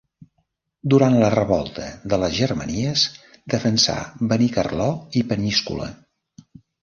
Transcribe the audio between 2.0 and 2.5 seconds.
de les